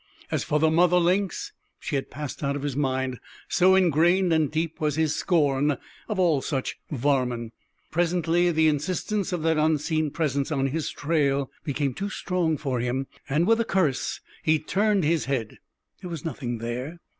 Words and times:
As 0.31 0.43
for 0.43 0.57
the 0.57 0.71
mother 0.71 0.97
lynx, 0.97 1.53
she 1.79 1.93
had 1.95 2.09
passed 2.09 2.41
out 2.41 2.55
of 2.55 2.63
his 2.63 2.75
mind, 2.75 3.19
so 3.47 3.75
ingrained 3.75 4.33
and 4.33 4.49
deep 4.49 4.81
was 4.81 4.95
his 4.95 5.15
scorn 5.15 5.77
of 6.09 6.17
all 6.19 6.41
such 6.41 6.79
"varmin." 6.89 7.51
But 7.51 7.91
presently 7.91 8.49
the 8.49 8.67
insistence 8.67 9.31
of 9.31 9.43
that 9.43 9.59
unseen 9.59 10.09
presence 10.09 10.51
on 10.51 10.65
his 10.65 10.89
trail 10.89 11.51
became 11.63 11.93
too 11.93 12.09
strong 12.09 12.57
for 12.57 12.79
him, 12.79 13.05
and, 13.29 13.45
with 13.45 13.61
a 13.61 13.63
curse, 13.63 14.21
he 14.41 14.57
turned 14.57 15.03
his 15.03 15.25
head. 15.25 15.59
There 16.01 16.09
was 16.09 16.25
nothing 16.25 16.57
there. 16.57 16.97